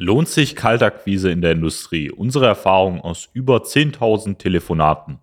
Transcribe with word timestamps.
Lohnt 0.00 0.28
sich 0.28 0.54
Kaltakquise 0.54 1.28
in 1.28 1.40
der 1.40 1.50
Industrie? 1.50 2.08
Unsere 2.08 2.46
Erfahrung 2.46 3.00
aus 3.00 3.28
über 3.32 3.56
10.000 3.56 4.38
Telefonaten. 4.38 5.18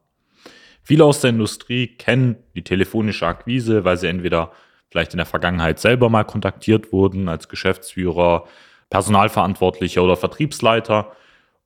Viele 0.83 1.05
aus 1.05 1.21
der 1.21 1.29
Industrie 1.29 1.87
kennen 1.87 2.35
die 2.55 2.63
telefonische 2.65 3.25
Akquise, 3.25 3.85
weil 3.85 3.95
sie 3.95 4.09
entweder 4.09 4.51
vielleicht 4.91 5.13
in 5.13 5.17
der 5.17 5.25
Vergangenheit 5.25 5.79
selber 5.79 6.09
mal 6.09 6.25
kontaktiert 6.25 6.91
wurden 6.91 7.29
als 7.29 7.47
Geschäftsführer, 7.47 8.49
Personalverantwortlicher 8.89 10.03
oder 10.03 10.17
Vertriebsleiter. 10.17 11.13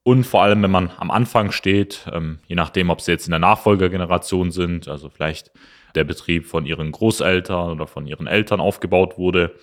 Und 0.03 0.23
vor 0.23 0.43
allem, 0.43 0.61
wenn 0.61 0.69
man 0.69 0.91
am 0.97 1.09
Anfang 1.09 1.51
steht, 1.51 2.05
ähm, 2.13 2.37
je 2.45 2.55
nachdem, 2.55 2.91
ob 2.91 3.01
sie 3.01 3.13
jetzt 3.13 3.25
in 3.25 3.31
der 3.31 3.39
Nachfolgergeneration 3.39 4.51
sind, 4.51 4.87
also 4.87 5.09
vielleicht 5.09 5.51
der 5.95 6.03
Betrieb 6.03 6.45
von 6.45 6.67
ihren 6.67 6.91
Großeltern 6.91 7.71
oder 7.71 7.87
von 7.87 8.05
ihren 8.05 8.27
Eltern 8.27 8.59
aufgebaut 8.59 9.17
wurde 9.17 9.55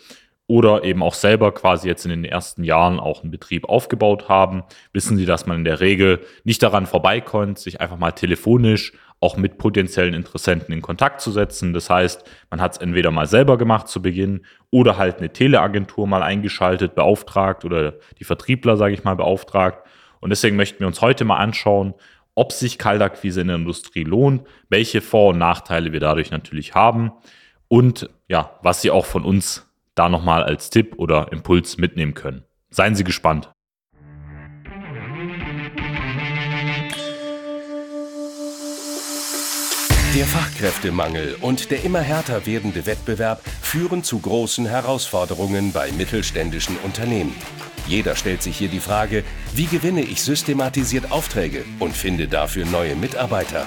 oder 0.49 0.85
eben 0.85 1.03
auch 1.03 1.15
selber 1.15 1.53
quasi 1.53 1.89
jetzt 1.89 2.05
in 2.05 2.11
den 2.11 2.25
ersten 2.25 2.63
Jahren 2.63 3.01
auch 3.01 3.23
einen 3.23 3.33
Betrieb 3.33 3.69
aufgebaut 3.69 4.29
haben, 4.29 4.63
wissen 4.93 5.17
Sie, 5.17 5.27
dass 5.27 5.47
man 5.47 5.59
in 5.59 5.65
der 5.65 5.81
Regel 5.81 6.21
nicht 6.45 6.63
daran 6.63 6.87
vorbeikommt, 6.87 7.59
sich 7.59 7.81
einfach 7.81 7.99
mal 7.99 8.13
telefonisch 8.13 8.93
auch 9.19 9.37
mit 9.37 9.59
potenziellen 9.59 10.15
Interessenten 10.15 10.75
in 10.75 10.83
Kontakt 10.83 11.21
zu 11.21 11.33
setzen. 11.33 11.73
Das 11.73 11.89
heißt, 11.89 12.31
man 12.51 12.61
hat 12.61 12.73
es 12.73 12.79
entweder 12.79 13.11
mal 13.11 13.27
selber 13.27 13.57
gemacht 13.57 13.89
zu 13.89 14.03
Beginn 14.03 14.45
oder 14.71 14.99
halt 14.99 15.19
eine 15.19 15.33
Teleagentur 15.33 16.07
mal 16.07 16.23
eingeschaltet, 16.23 16.95
beauftragt 16.95 17.65
oder 17.65 17.95
die 18.19 18.25
Vertriebler, 18.25 18.77
sage 18.77 18.95
ich 18.95 19.05
mal, 19.05 19.17
beauftragt. 19.17 19.87
Und 20.21 20.31
deswegen 20.31 20.57
möchten 20.57 20.81
wir 20.81 20.87
uns 20.87 21.01
heute 21.01 21.25
mal 21.25 21.39
anschauen, 21.39 21.95
ob 22.35 22.53
sich 22.53 22.79
Kaltakquise 22.79 23.41
in 23.41 23.47
der 23.47 23.57
Industrie 23.57 24.05
lohnt, 24.05 24.47
welche 24.69 25.01
Vor- 25.01 25.31
und 25.31 25.39
Nachteile 25.39 25.93
wir 25.93 26.01
dadurch 26.01 26.31
natürlich 26.31 26.75
haben 26.75 27.13
und 27.69 28.11
ja, 28.29 28.59
was 28.63 28.83
Sie 28.83 28.91
auch 28.91 29.07
von 29.07 29.25
uns 29.25 29.67
da 29.97 30.09
nochmal 30.09 30.45
als 30.45 30.71
Tipp 30.71 30.95
oder 30.99 31.33
Impuls 31.33 31.79
mitnehmen 31.79 32.15
können. 32.15 32.45
Seien 32.71 32.95
Sie 32.95 33.05
gespannt. 33.05 33.51
Der 40.15 40.25
Fachkräftemangel 40.25 41.37
und 41.43 41.71
der 41.71 41.85
immer 41.85 42.01
härter 42.01 42.47
werdende 42.47 42.87
Wettbewerb 42.87 43.43
führen 43.61 44.03
zu 44.03 44.19
großen 44.19 44.65
Herausforderungen 44.65 45.73
bei 45.73 45.93
mittelständischen 45.93 46.79
Unternehmen. 46.79 47.35
Jeder 47.87 48.17
stellt 48.17 48.43
sich 48.43 48.57
hier 48.57 48.69
die 48.69 48.81
Frage, 48.81 49.25
wie 49.55 49.67
gewinne 49.67 50.01
ich 50.01 50.23
systematisiert 50.23 51.13
Aufträge 51.13 51.65
und 51.81 51.95
finde 51.95 52.29
dafür 52.29 52.65
neue 52.65 52.97
Mitarbeiter? 52.97 53.67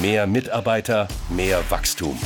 mehr 0.00 0.26
Mitarbeiter, 0.26 1.08
mehr 1.28 1.62
Wachstum. 1.70 2.18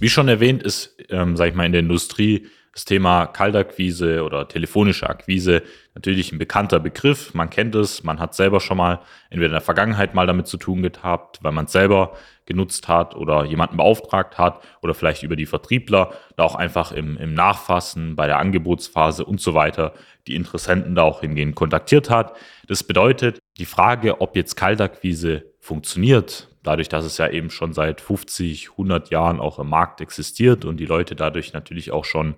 Wie 0.00 0.08
schon 0.08 0.28
erwähnt 0.28 0.62
ist, 0.62 0.96
ähm, 1.10 1.36
sage 1.36 1.50
ich 1.50 1.56
mal, 1.56 1.66
in 1.66 1.72
der 1.72 1.80
Industrie 1.80 2.46
das 2.72 2.84
Thema 2.84 3.26
Kaltakquise 3.26 4.22
oder 4.22 4.46
telefonische 4.46 5.10
Akquise 5.10 5.62
natürlich 5.94 6.30
ein 6.30 6.38
bekannter 6.38 6.78
Begriff. 6.78 7.34
Man 7.34 7.50
kennt 7.50 7.74
es, 7.74 8.04
man 8.04 8.20
hat 8.20 8.36
selber 8.36 8.60
schon 8.60 8.76
mal 8.76 9.00
entweder 9.30 9.46
in 9.46 9.52
der 9.52 9.60
Vergangenheit 9.60 10.14
mal 10.14 10.28
damit 10.28 10.46
zu 10.46 10.56
tun 10.58 10.82
gehabt, 10.82 11.40
weil 11.42 11.50
man 11.50 11.64
es 11.64 11.72
selber 11.72 12.16
genutzt 12.46 12.86
hat 12.86 13.16
oder 13.16 13.44
jemanden 13.44 13.76
beauftragt 13.76 14.38
hat 14.38 14.62
oder 14.80 14.94
vielleicht 14.94 15.24
über 15.24 15.34
die 15.34 15.46
Vertriebler, 15.46 16.12
da 16.36 16.44
auch 16.44 16.54
einfach 16.54 16.92
im, 16.92 17.16
im 17.16 17.34
Nachfassen, 17.34 18.14
bei 18.14 18.28
der 18.28 18.38
Angebotsphase 18.38 19.24
und 19.24 19.40
so 19.40 19.54
weiter 19.54 19.92
die 20.28 20.36
Interessenten 20.36 20.94
da 20.94 21.02
auch 21.02 21.20
hingehen 21.20 21.56
kontaktiert 21.56 22.10
hat. 22.10 22.36
Das 22.68 22.84
bedeutet, 22.84 23.40
die 23.58 23.66
Frage, 23.66 24.20
ob 24.20 24.36
jetzt 24.36 24.56
Kaltakquise 24.56 25.44
funktioniert, 25.58 26.48
dadurch, 26.62 26.88
dass 26.88 27.04
es 27.04 27.18
ja 27.18 27.28
eben 27.28 27.50
schon 27.50 27.72
seit 27.72 28.00
50, 28.00 28.70
100 28.72 29.10
Jahren 29.10 29.40
auch 29.40 29.58
im 29.58 29.68
Markt 29.68 30.00
existiert 30.00 30.64
und 30.64 30.78
die 30.78 30.86
Leute 30.86 31.16
dadurch 31.16 31.52
natürlich 31.52 31.90
auch 31.90 32.04
schon 32.04 32.36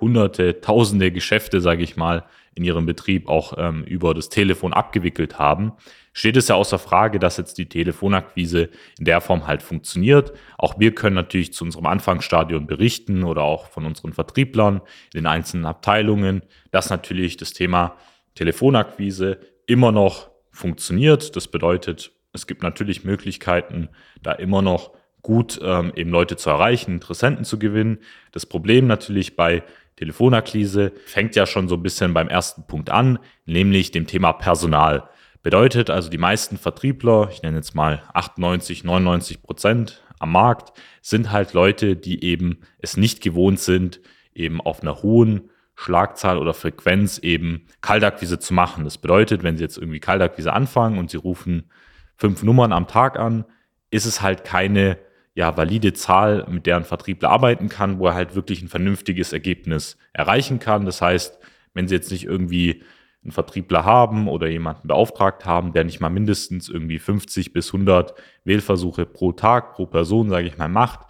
hunderte, 0.00 0.60
tausende 0.60 1.10
Geschäfte, 1.10 1.60
sage 1.60 1.82
ich 1.82 1.96
mal, 1.96 2.24
in 2.54 2.64
ihrem 2.64 2.86
Betrieb 2.86 3.28
auch 3.28 3.54
ähm, 3.58 3.84
über 3.84 4.14
das 4.14 4.28
Telefon 4.28 4.72
abgewickelt 4.72 5.38
haben, 5.38 5.72
steht 6.12 6.36
es 6.36 6.48
ja 6.48 6.54
außer 6.54 6.78
Frage, 6.78 7.18
dass 7.18 7.36
jetzt 7.36 7.58
die 7.58 7.68
Telefonakquise 7.68 8.70
in 8.98 9.04
der 9.04 9.20
Form 9.20 9.46
halt 9.46 9.62
funktioniert. 9.62 10.32
Auch 10.56 10.78
wir 10.78 10.94
können 10.94 11.16
natürlich 11.16 11.52
zu 11.52 11.64
unserem 11.64 11.84
Anfangsstadion 11.86 12.66
berichten 12.66 13.24
oder 13.24 13.42
auch 13.42 13.68
von 13.68 13.84
unseren 13.84 14.14
Vertrieblern 14.14 14.76
in 15.12 15.20
den 15.20 15.26
einzelnen 15.26 15.66
Abteilungen, 15.66 16.42
dass 16.70 16.88
natürlich 16.88 17.36
das 17.36 17.52
Thema 17.52 17.96
Telefonakquise 18.34 19.38
immer 19.66 19.92
noch 19.92 20.30
funktioniert. 20.56 21.36
Das 21.36 21.48
bedeutet, 21.48 22.12
es 22.32 22.46
gibt 22.46 22.62
natürlich 22.62 23.04
Möglichkeiten, 23.04 23.88
da 24.22 24.32
immer 24.32 24.62
noch 24.62 24.92
gut 25.22 25.58
ähm, 25.62 25.92
eben 25.96 26.10
Leute 26.10 26.36
zu 26.36 26.50
erreichen, 26.50 26.92
Interessenten 26.92 27.44
zu 27.44 27.58
gewinnen. 27.58 27.98
Das 28.32 28.46
Problem 28.46 28.86
natürlich 28.86 29.36
bei 29.36 29.64
Telefonakquise 29.96 30.92
fängt 31.06 31.34
ja 31.34 31.46
schon 31.46 31.68
so 31.68 31.74
ein 31.74 31.82
bisschen 31.82 32.14
beim 32.14 32.28
ersten 32.28 32.66
Punkt 32.66 32.90
an, 32.90 33.18
nämlich 33.44 33.90
dem 33.90 34.06
Thema 34.06 34.32
Personal. 34.32 35.08
Bedeutet 35.42 35.90
also, 35.90 36.10
die 36.10 36.18
meisten 36.18 36.58
Vertriebler, 36.58 37.28
ich 37.32 37.42
nenne 37.42 37.56
jetzt 37.56 37.74
mal 37.74 38.02
98, 38.14 38.84
99 38.84 39.42
Prozent 39.42 40.02
am 40.18 40.32
Markt, 40.32 40.78
sind 41.02 41.32
halt 41.32 41.52
Leute, 41.52 41.96
die 41.96 42.24
eben 42.24 42.58
es 42.78 42.96
nicht 42.96 43.22
gewohnt 43.22 43.60
sind, 43.60 44.00
eben 44.34 44.60
auf 44.60 44.82
einer 44.82 45.02
hohen 45.02 45.50
Schlagzahl 45.76 46.38
oder 46.38 46.54
Frequenz 46.54 47.18
eben 47.18 47.66
Kaltakquise 47.82 48.38
zu 48.38 48.54
machen. 48.54 48.84
Das 48.84 48.98
bedeutet, 48.98 49.42
wenn 49.42 49.56
Sie 49.56 49.62
jetzt 49.62 49.76
irgendwie 49.76 50.00
Kaltakquise 50.00 50.52
anfangen 50.52 50.98
und 50.98 51.10
Sie 51.10 51.18
rufen 51.18 51.70
fünf 52.16 52.42
Nummern 52.42 52.72
am 52.72 52.88
Tag 52.88 53.18
an, 53.18 53.44
ist 53.90 54.06
es 54.06 54.22
halt 54.22 54.42
keine 54.42 54.98
ja, 55.34 55.54
valide 55.54 55.92
Zahl, 55.92 56.46
mit 56.48 56.64
der 56.64 56.76
ein 56.76 56.84
Vertriebler 56.84 57.28
arbeiten 57.28 57.68
kann, 57.68 57.98
wo 57.98 58.06
er 58.06 58.14
halt 58.14 58.34
wirklich 58.34 58.62
ein 58.62 58.68
vernünftiges 58.68 59.34
Ergebnis 59.34 59.98
erreichen 60.14 60.58
kann. 60.58 60.86
Das 60.86 61.02
heißt, 61.02 61.38
wenn 61.74 61.86
Sie 61.86 61.94
jetzt 61.94 62.10
nicht 62.10 62.24
irgendwie 62.24 62.82
einen 63.22 63.32
Vertriebler 63.32 63.84
haben 63.84 64.28
oder 64.28 64.48
jemanden 64.48 64.88
beauftragt 64.88 65.44
haben, 65.44 65.74
der 65.74 65.84
nicht 65.84 66.00
mal 66.00 66.08
mindestens 66.08 66.70
irgendwie 66.70 66.98
50 66.98 67.52
bis 67.52 67.68
100 67.68 68.14
Wählversuche 68.44 69.04
pro 69.04 69.32
Tag, 69.32 69.74
pro 69.74 69.84
Person, 69.84 70.30
sage 70.30 70.46
ich 70.46 70.56
mal, 70.56 70.68
macht, 70.68 71.00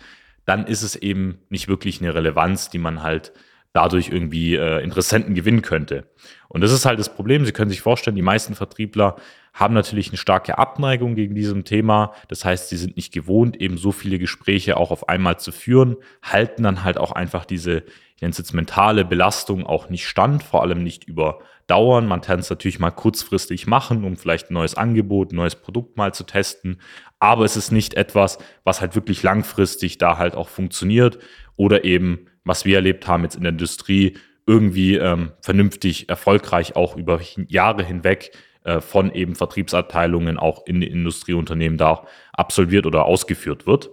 dann 0.45 0.67
ist 0.67 0.83
es 0.83 0.97
eben 0.97 1.39
nicht 1.51 1.69
wirklich 1.69 2.01
eine 2.01 2.15
Relevanz, 2.15 2.69
die 2.69 2.79
man 2.79 3.05
halt 3.05 3.33
dadurch 3.77 4.09
irgendwie 4.09 4.55
äh, 4.55 4.83
Interessenten 4.83 5.35
gewinnen 5.35 5.63
könnte. 5.63 6.09
Und 6.49 6.63
das 6.63 6.73
ist 6.73 6.87
halt 6.87 6.99
das 6.99 7.15
Problem. 7.15 7.45
Sie 7.45 7.53
können 7.53 7.71
sich 7.71 7.83
vorstellen, 7.83 8.17
die 8.17 8.23
meisten 8.23 8.55
Vertriebler 8.55 9.17
haben 9.53 9.75
natürlich 9.75 10.09
eine 10.09 10.17
starke 10.17 10.59
Abneigung 10.59 11.15
gegen 11.15 11.35
diesem 11.35 11.65
Thema. 11.65 12.13
Das 12.29 12.45
heißt, 12.45 12.71
sie 12.71 12.77
sind 12.77 12.97
nicht 12.97 13.13
gewohnt, 13.13 13.61
eben 13.61 13.77
so 13.77 13.93
viele 13.93 14.19
Gespräche 14.19 14.77
auch 14.77 14.91
auf 14.91 15.09
einmal 15.09 15.39
zu 15.39 15.53
führen, 15.53 15.97
halten 16.23 16.63
dann 16.63 16.85
halt 16.85 16.97
auch 16.97 17.13
einfach 17.13 17.45
diese, 17.45 17.85
ich 18.17 18.23
nenne 18.23 18.33
es 18.33 18.39
jetzt 18.39 18.55
mentale 18.55 19.05
Belastung 19.05 19.67
auch 19.67 19.91
nicht 19.91 20.07
stand, 20.07 20.43
vor 20.43 20.63
allem 20.63 20.83
nicht 20.83 21.05
über 21.05 21.41
Dauern. 21.67 22.07
Man 22.07 22.23
kann 22.23 22.39
es 22.39 22.49
natürlich 22.49 22.79
mal 22.79 22.91
kurzfristig 22.91 23.67
machen, 23.67 24.05
um 24.05 24.17
vielleicht 24.17 24.51
ein 24.51 24.55
neues 24.55 24.75
Angebot, 24.75 25.33
ein 25.33 25.37
neues 25.37 25.57
Produkt 25.57 25.97
mal 25.97 26.15
zu 26.15 26.25
testen. 26.25 26.81
Aber 27.19 27.45
es 27.45 27.57
ist 27.57 27.73
nicht 27.73 27.95
etwas, 27.95 28.39
was 28.65 28.81
halt 28.81 28.95
wirklich 28.95 29.23
langfristig 29.23 29.99
da 29.99 30.17
halt 30.17 30.35
auch 30.35 30.49
funktioniert 30.49 31.19
oder 31.57 31.85
eben, 31.85 32.27
was 32.47 32.65
wir 32.65 32.77
erlebt 32.77 33.07
haben 33.07 33.25
jetzt 33.25 33.37
in 33.37 33.43
der 33.43 33.53
Industrie, 33.53 34.17
irgendwie 34.47 34.95
ähm, 34.95 35.33
vernünftig, 35.41 36.09
erfolgreich 36.09 36.77
auch 36.77 36.97
über 36.97 37.21
Jahre 37.49 37.83
hinweg 37.83 38.31
äh, 38.65 38.81
von 38.81 39.13
eben 39.13 39.35
Vertriebsabteilungen 39.35 40.39
auch 40.39 40.65
in 40.67 40.81
Industrieunternehmen 40.81 41.77
da 41.77 42.07
absolviert 42.33 42.87
oder 42.87 43.05
ausgeführt 43.05 43.67
wird. 43.67 43.91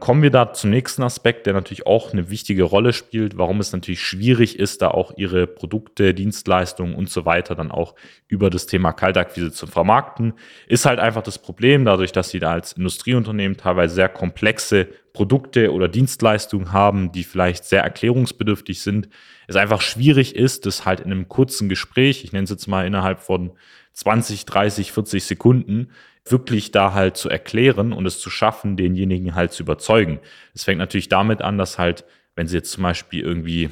Kommen 0.00 0.22
wir 0.22 0.30
da 0.30 0.54
zum 0.54 0.70
nächsten 0.70 1.02
Aspekt, 1.02 1.44
der 1.44 1.52
natürlich 1.52 1.86
auch 1.86 2.12
eine 2.12 2.30
wichtige 2.30 2.62
Rolle 2.62 2.94
spielt, 2.94 3.36
warum 3.36 3.60
es 3.60 3.72
natürlich 3.72 4.00
schwierig 4.00 4.58
ist, 4.58 4.80
da 4.80 4.88
auch 4.88 5.12
ihre 5.18 5.46
Produkte, 5.46 6.14
Dienstleistungen 6.14 6.94
und 6.94 7.10
so 7.10 7.26
weiter 7.26 7.54
dann 7.54 7.70
auch 7.70 7.94
über 8.26 8.48
das 8.48 8.66
Thema 8.66 8.92
Kaltakquise 8.92 9.52
zu 9.52 9.66
vermarkten, 9.66 10.32
ist 10.68 10.86
halt 10.86 10.98
einfach 11.00 11.22
das 11.22 11.38
Problem, 11.38 11.84
dadurch, 11.84 12.12
dass 12.12 12.30
sie 12.30 12.38
da 12.38 12.52
als 12.52 12.72
Industrieunternehmen 12.72 13.58
teilweise 13.58 13.94
sehr 13.94 14.08
komplexe 14.08 14.88
Produkte 15.12 15.70
oder 15.70 15.86
Dienstleistungen 15.86 16.72
haben, 16.72 17.12
die 17.12 17.24
vielleicht 17.24 17.64
sehr 17.64 17.82
erklärungsbedürftig 17.82 18.80
sind, 18.80 19.08
es 19.48 19.56
einfach 19.56 19.82
schwierig 19.82 20.34
ist, 20.34 20.64
das 20.64 20.86
halt 20.86 21.00
in 21.00 21.12
einem 21.12 21.28
kurzen 21.28 21.68
Gespräch, 21.68 22.24
ich 22.24 22.32
nenne 22.32 22.44
es 22.44 22.50
jetzt 22.50 22.68
mal 22.68 22.86
innerhalb 22.86 23.20
von 23.20 23.52
20, 23.92 24.46
30, 24.46 24.92
40 24.92 25.24
Sekunden, 25.24 25.90
wirklich 26.26 26.70
da 26.70 26.92
halt 26.92 27.16
zu 27.16 27.28
erklären 27.28 27.92
und 27.92 28.06
es 28.06 28.20
zu 28.20 28.30
schaffen, 28.30 28.76
denjenigen 28.76 29.34
halt 29.34 29.52
zu 29.52 29.62
überzeugen. 29.62 30.20
Es 30.54 30.64
fängt 30.64 30.78
natürlich 30.78 31.08
damit 31.08 31.42
an, 31.42 31.58
dass 31.58 31.78
halt, 31.78 32.04
wenn 32.36 32.46
Sie 32.46 32.56
jetzt 32.56 32.72
zum 32.72 32.82
Beispiel 32.82 33.22
irgendwie 33.22 33.70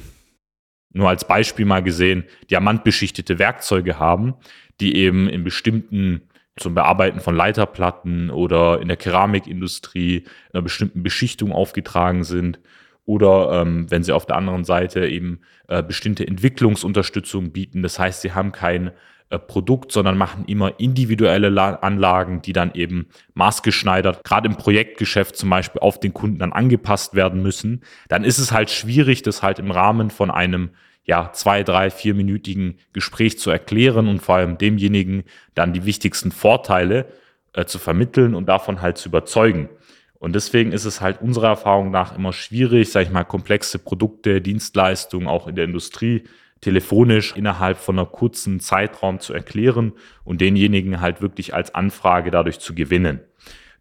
nur 0.91 1.09
als 1.09 1.25
Beispiel 1.25 1.65
mal 1.65 1.83
gesehen, 1.83 2.23
diamantbeschichtete 2.49 3.39
Werkzeuge 3.39 3.99
haben, 3.99 4.33
die 4.79 4.95
eben 4.95 5.29
in 5.29 5.43
bestimmten 5.43 6.21
zum 6.57 6.75
Bearbeiten 6.75 7.21
von 7.21 7.35
Leiterplatten 7.35 8.29
oder 8.29 8.81
in 8.81 8.87
der 8.87 8.97
Keramikindustrie 8.97 10.25
einer 10.51 10.61
bestimmten 10.61 11.03
Beschichtung 11.03 11.51
aufgetragen 11.51 12.23
sind 12.23 12.59
oder 13.05 13.61
ähm, 13.61 13.89
wenn 13.89 14.03
sie 14.03 14.11
auf 14.11 14.25
der 14.25 14.35
anderen 14.35 14.65
Seite 14.65 15.07
eben 15.07 15.39
äh, 15.67 15.81
bestimmte 15.81 16.27
Entwicklungsunterstützung 16.27 17.51
bieten. 17.51 17.81
Das 17.81 17.97
heißt, 17.97 18.21
sie 18.21 18.33
haben 18.33 18.51
kein 18.51 18.91
Produkt, 19.37 19.91
sondern 19.91 20.17
machen 20.17 20.45
immer 20.45 20.79
individuelle 20.79 21.49
La 21.49 21.75
Anlagen, 21.75 22.41
die 22.41 22.53
dann 22.53 22.71
eben 22.73 23.07
maßgeschneidert, 23.35 24.23
gerade 24.23 24.47
im 24.47 24.57
Projektgeschäft 24.57 25.37
zum 25.37 25.49
Beispiel 25.51 25.81
auf 25.81 25.99
den 25.99 26.13
Kunden 26.13 26.39
dann 26.39 26.51
angepasst 26.51 27.13
werden 27.13 27.43
müssen, 27.43 27.83
dann 28.07 28.23
ist 28.23 28.39
es 28.39 28.51
halt 28.51 28.71
schwierig, 28.71 29.21
das 29.21 29.43
halt 29.43 29.59
im 29.59 29.69
Rahmen 29.69 30.09
von 30.09 30.31
einem 30.31 30.71
ja, 31.05 31.31
zwei, 31.33 31.63
drei, 31.63 31.89
vierminütigen 31.89 32.75
Gespräch 32.93 33.39
zu 33.39 33.49
erklären 33.49 34.07
und 34.07 34.19
vor 34.19 34.35
allem 34.35 34.57
demjenigen 34.57 35.23
dann 35.55 35.73
die 35.73 35.85
wichtigsten 35.85 36.31
Vorteile 36.31 37.07
äh, 37.53 37.65
zu 37.65 37.79
vermitteln 37.79 38.35
und 38.35 38.47
davon 38.47 38.81
halt 38.81 38.97
zu 38.97 39.09
überzeugen. 39.09 39.69
Und 40.19 40.33
deswegen 40.33 40.71
ist 40.71 40.85
es 40.85 41.01
halt 41.01 41.21
unserer 41.21 41.47
Erfahrung 41.47 41.91
nach 41.91 42.15
immer 42.15 42.33
schwierig, 42.33 42.91
sage 42.91 43.05
ich 43.05 43.11
mal, 43.11 43.23
komplexe 43.23 43.79
Produkte, 43.79 44.41
Dienstleistungen 44.41 45.27
auch 45.27 45.47
in 45.47 45.55
der 45.55 45.65
Industrie 45.65 46.25
telefonisch 46.61 47.35
innerhalb 47.35 47.77
von 47.77 47.97
einer 47.97 48.07
kurzen 48.07 48.59
Zeitraum 48.59 49.19
zu 49.19 49.33
erklären 49.33 49.93
und 50.23 50.41
denjenigen 50.41 51.01
halt 51.01 51.21
wirklich 51.21 51.53
als 51.53 51.73
Anfrage 51.73 52.31
dadurch 52.31 52.59
zu 52.59 52.75
gewinnen. 52.75 53.21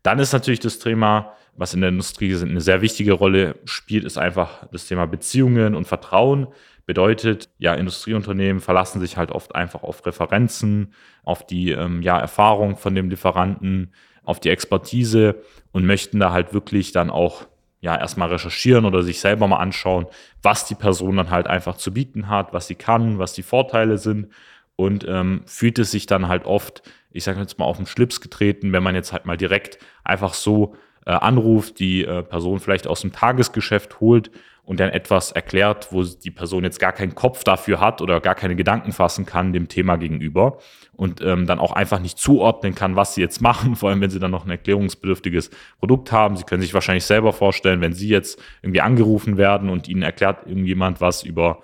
Dann 0.03 0.19
ist 0.19 0.33
natürlich 0.33 0.61
das 0.61 0.79
Thema, 0.79 1.35
was 1.57 1.75
in 1.75 1.81
der 1.81 1.91
Industrie 1.91 2.35
eine 2.37 2.61
sehr 2.61 2.81
wichtige 2.83 3.13
Rolle 3.13 3.57
spielt, 3.65 4.05
ist 4.05 4.17
einfach 4.17 4.67
das 4.71 4.87
Thema 4.87 5.07
Beziehungen 5.07 5.75
und 5.75 5.87
Vertrauen. 5.87 6.47
Bedeutet, 6.87 7.51
ja, 7.59 7.75
Industrieunternehmen 7.75 8.61
verlassen 8.61 9.01
sich 9.01 9.17
halt 9.17 9.33
oft 9.33 9.55
einfach 9.55 9.83
auf 9.83 10.07
Referenzen, 10.07 10.95
auf 11.25 11.45
die 11.45 11.73
ähm, 11.73 12.01
ja, 12.01 12.19
Erfahrung 12.19 12.77
von 12.77 12.95
dem 12.95 13.11
Lieferanten, 13.11 13.93
auf 14.23 14.41
die 14.41 14.51
Expertise 14.51 15.43
und 15.73 15.85
möchten 15.85 16.21
da 16.21 16.33
halt 16.33 16.55
wirklich 16.55 16.93
dann 16.93 17.11
auch 17.11 17.47
ja 17.81 17.97
erstmal 17.97 18.29
recherchieren 18.29 18.85
oder 18.85 19.03
sich 19.03 19.21
selber 19.21 19.47
mal 19.47 19.59
anschauen, 19.59 20.07
was 20.43 20.67
die 20.67 20.75
Person 20.75 21.17
dann 21.17 21.31
halt 21.31 21.47
einfach 21.47 21.77
zu 21.77 21.93
bieten 21.93 22.29
hat, 22.29 22.53
was 22.53 22.67
sie 22.67 22.75
kann, 22.75 23.19
was 23.19 23.33
die 23.33 23.43
Vorteile 23.43 23.99
sind. 23.99 24.29
Und 24.77 25.05
ähm, 25.09 25.43
fühlt 25.47 25.79
es 25.79 25.91
sich 25.91 26.07
dann 26.07 26.29
halt 26.29 26.45
oft, 26.45 26.83
ich 27.11 27.25
sage 27.25 27.41
jetzt 27.41 27.59
mal, 27.59 27.65
auf 27.65 27.79
den 27.79 27.87
Schlips 27.87 28.21
getreten, 28.21 28.73
wenn 28.73 28.83
man 28.83 28.95
jetzt 28.95 29.13
halt 29.13 29.27
mal 29.27 29.37
direkt 29.37 29.79
einfach 30.05 30.35
so 30.35 30.77
äh, 31.05 31.11
anruft, 31.13 31.81
die 31.81 32.05
äh, 32.05 32.23
Person 32.23 32.61
vielleicht 32.61 32.87
aus 32.87 33.01
dem 33.01 33.13
Tagesgeschäft 33.13 34.01
holt 34.01 34.31
und 34.69 34.81
dann 34.81 34.91
etwas 34.91 35.33
erklärt, 35.33 35.89
wo 35.93 36.05
die 36.05 36.31
Person 36.31 36.63
jetzt 36.63 36.79
gar 36.79 36.93
keinen 36.93 37.15
Kopf 37.15 37.43
dafür 37.43 37.81
hat 37.81 38.03
oder 38.03 38.21
gar 38.21 38.35
keine 38.35 38.55
Gedanken 38.55 38.93
fassen 38.93 39.25
kann 39.25 39.55
dem 39.55 39.69
Thema 39.69 39.97
gegenüber 39.97 40.59
und 40.93 41.23
ähm, 41.23 41.47
dann 41.47 41.59
auch 41.59 41.73
einfach 41.73 42.01
nicht 42.01 42.19
zuordnen 42.19 42.75
kann, 42.75 42.95
was 42.95 43.15
sie 43.15 43.23
jetzt 43.23 43.41
machen, 43.41 43.77
vor 43.77 43.89
allem 43.89 44.03
wenn 44.03 44.11
sie 44.11 44.19
dann 44.19 44.31
noch 44.31 44.45
ein 44.45 44.51
erklärungsbedürftiges 44.51 45.49
Produkt 45.79 46.13
haben. 46.13 46.37
Sie 46.37 46.45
können 46.45 46.61
sich 46.61 46.75
wahrscheinlich 46.75 47.07
selber 47.07 47.33
vorstellen, 47.33 47.81
wenn 47.81 47.95
sie 47.95 48.11
jetzt 48.11 48.43
irgendwie 48.61 48.83
angerufen 48.83 49.39
werden 49.39 49.71
und 49.71 49.89
ihnen 49.89 50.03
erklärt 50.03 50.47
irgendjemand 50.47 51.01
was 51.01 51.23
über 51.23 51.63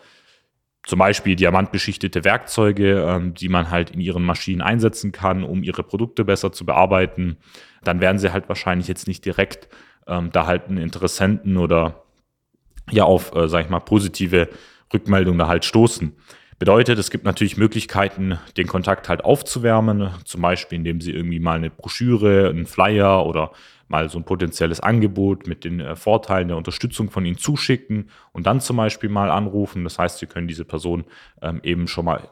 zum 0.87 0.99
Beispiel 0.99 1.37
diamantbeschichtete 1.37 2.25
Werkzeuge, 2.25 3.05
ähm, 3.07 3.35
die 3.35 3.51
man 3.51 3.71
halt 3.71 3.91
in 3.91 4.01
ihren 4.01 4.25
Maschinen 4.25 4.63
einsetzen 4.63 5.13
kann, 5.13 5.45
um 5.45 5.63
ihre 5.63 5.83
Produkte 5.83 6.25
besser 6.25 6.53
zu 6.53 6.65
bearbeiten, 6.65 7.37
dann 7.83 8.01
werden 8.01 8.19
sie 8.19 8.33
halt 8.33 8.49
wahrscheinlich 8.49 8.89
jetzt 8.89 9.07
nicht 9.07 9.27
direkt 9.27 9.69
ähm, 10.07 10.33
da 10.33 10.47
halt 10.47 10.69
einen 10.69 10.79
Interessenten 10.79 11.59
oder 11.59 12.04
ja 12.91 13.05
auf, 13.05 13.35
äh, 13.35 13.49
sag 13.49 13.65
ich 13.65 13.71
mal, 13.71 13.81
positive 13.81 14.49
Rückmeldungen 14.93 15.39
da 15.39 15.49
halt 15.49 15.65
stoßen. 15.65 16.15
Bedeutet, 16.59 16.99
es 16.99 17.11
gibt 17.11 17.25
natürlich 17.25 17.57
Möglichkeiten, 17.57 18.39
den 18.57 18.67
Kontakt 18.67 19.09
halt 19.09 19.25
aufzuwärmen, 19.25 20.11
zum 20.25 20.41
Beispiel 20.41 20.79
indem 20.79 21.01
sie 21.01 21.11
irgendwie 21.11 21.41
mal 21.41 21.57
eine 21.57 21.71
Broschüre, 21.71 22.49
einen 22.49 22.67
Flyer 22.67 23.27
oder 23.27 23.51
mal 23.89 24.09
so 24.09 24.19
ein 24.19 24.25
potenzielles 24.25 24.81
Angebot 24.81 25.47
mit 25.47 25.65
den 25.65 25.81
äh, 25.81 25.97
Vorteilen 25.97 26.49
der 26.49 26.57
Unterstützung 26.57 27.11
von 27.11 27.25
ihnen 27.27 27.39
zuschicken 27.39 28.09
und 28.33 28.47
dann 28.47 28.61
zum 28.61 28.77
Beispiel 28.77 29.11
mal 29.11 29.31
anrufen. 29.31 29.85
Das 29.85 29.99
heißt, 29.99 30.19
sie 30.19 30.27
können 30.27 30.49
diese 30.49 30.65
Person 30.65 31.05
ähm, 31.43 31.61
eben 31.63 31.89
schon 31.89 32.05
mal 32.05 32.29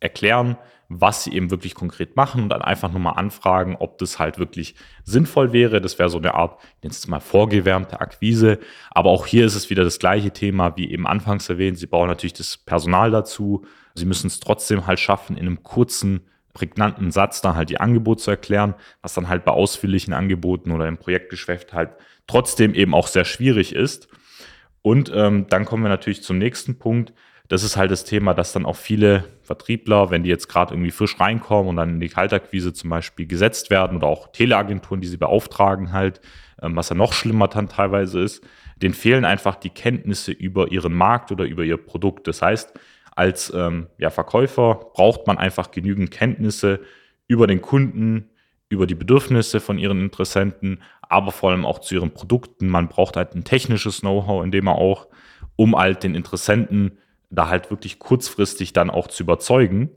erklären, 0.00 0.56
was 0.92 1.22
sie 1.22 1.32
eben 1.32 1.52
wirklich 1.52 1.76
konkret 1.76 2.16
machen 2.16 2.42
und 2.42 2.48
dann 2.48 2.62
einfach 2.62 2.90
nur 2.90 3.00
mal 3.00 3.12
anfragen, 3.12 3.76
ob 3.78 3.98
das 3.98 4.18
halt 4.18 4.38
wirklich 4.38 4.74
sinnvoll 5.04 5.52
wäre. 5.52 5.80
Das 5.80 6.00
wäre 6.00 6.08
so 6.08 6.18
eine 6.18 6.34
Art, 6.34 6.60
jetzt 6.82 7.08
mal 7.08 7.20
vorgewärmte 7.20 8.00
Akquise. 8.00 8.58
Aber 8.90 9.10
auch 9.10 9.26
hier 9.26 9.46
ist 9.46 9.54
es 9.54 9.70
wieder 9.70 9.84
das 9.84 10.00
gleiche 10.00 10.32
Thema 10.32 10.76
wie 10.76 10.90
eben 10.90 11.06
anfangs 11.06 11.48
erwähnt. 11.48 11.78
Sie 11.78 11.86
brauchen 11.86 12.08
natürlich 12.08 12.32
das 12.32 12.56
Personal 12.56 13.12
dazu. 13.12 13.64
Sie 13.94 14.04
müssen 14.04 14.26
es 14.26 14.40
trotzdem 14.40 14.88
halt 14.88 14.98
schaffen, 14.98 15.36
in 15.36 15.46
einem 15.46 15.62
kurzen, 15.62 16.22
prägnanten 16.54 17.12
Satz 17.12 17.40
dann 17.40 17.54
halt 17.54 17.70
die 17.70 17.78
Angebote 17.78 18.24
zu 18.24 18.32
erklären, 18.32 18.74
was 19.00 19.14
dann 19.14 19.28
halt 19.28 19.44
bei 19.44 19.52
ausführlichen 19.52 20.12
Angeboten 20.12 20.72
oder 20.72 20.88
im 20.88 20.98
Projektgeschäft 20.98 21.72
halt 21.72 21.90
trotzdem 22.26 22.74
eben 22.74 22.94
auch 22.94 23.06
sehr 23.06 23.24
schwierig 23.24 23.76
ist. 23.76 24.08
Und 24.82 25.12
ähm, 25.14 25.46
dann 25.48 25.66
kommen 25.66 25.84
wir 25.84 25.88
natürlich 25.88 26.24
zum 26.24 26.38
nächsten 26.38 26.80
Punkt 26.80 27.12
das 27.50 27.64
ist 27.64 27.76
halt 27.76 27.90
das 27.90 28.04
Thema, 28.04 28.32
dass 28.32 28.52
dann 28.52 28.64
auch 28.64 28.76
viele 28.76 29.24
Vertriebler, 29.50 30.12
wenn 30.12 30.22
die 30.22 30.30
jetzt 30.30 30.48
gerade 30.48 30.74
irgendwie 30.74 30.92
frisch 30.92 31.18
reinkommen 31.18 31.70
und 31.70 31.74
dann 31.74 31.94
in 31.94 32.00
die 32.00 32.08
Kaltakquise 32.08 32.72
zum 32.72 32.88
Beispiel 32.88 33.26
gesetzt 33.26 33.68
werden 33.68 33.96
oder 33.96 34.06
auch 34.06 34.30
Teleagenturen, 34.30 35.00
die 35.00 35.08
sie 35.08 35.16
beauftragen 35.16 35.92
halt, 35.92 36.20
ähm, 36.62 36.76
was 36.76 36.90
ja 36.90 36.94
noch 36.94 37.12
schlimmer 37.12 37.48
dann 37.48 37.68
teilweise 37.68 38.20
ist, 38.20 38.46
denen 38.76 38.94
fehlen 38.94 39.24
einfach 39.24 39.56
die 39.56 39.70
Kenntnisse 39.70 40.30
über 40.30 40.70
ihren 40.70 40.94
Markt 40.94 41.32
oder 41.32 41.46
über 41.46 41.64
ihr 41.64 41.78
Produkt. 41.78 42.28
Das 42.28 42.42
heißt, 42.42 42.78
als 43.16 43.52
ähm, 43.52 43.88
ja, 43.98 44.10
Verkäufer 44.10 44.86
braucht 44.94 45.26
man 45.26 45.36
einfach 45.36 45.72
genügend 45.72 46.12
Kenntnisse 46.12 46.78
über 47.26 47.48
den 47.48 47.60
Kunden, 47.60 48.30
über 48.68 48.86
die 48.86 48.94
Bedürfnisse 48.94 49.58
von 49.58 49.78
ihren 49.78 50.00
Interessenten, 50.00 50.80
aber 51.02 51.32
vor 51.32 51.50
allem 51.50 51.66
auch 51.66 51.80
zu 51.80 51.96
ihren 51.96 52.12
Produkten. 52.12 52.68
Man 52.68 52.86
braucht 52.86 53.16
halt 53.16 53.34
ein 53.34 53.42
technisches 53.42 54.02
Know-how, 54.02 54.44
indem 54.44 54.66
man 54.66 54.76
auch, 54.76 55.08
um 55.56 55.74
halt 55.74 56.04
den 56.04 56.14
Interessenten 56.14 56.98
da 57.30 57.48
halt 57.48 57.70
wirklich 57.70 57.98
kurzfristig 57.98 58.72
dann 58.72 58.90
auch 58.90 59.06
zu 59.06 59.22
überzeugen. 59.22 59.90